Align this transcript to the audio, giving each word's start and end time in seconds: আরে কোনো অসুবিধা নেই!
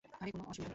আরে 0.21 0.31
কোনো 0.33 0.43
অসুবিধা 0.49 0.61
নেই! 0.65 0.69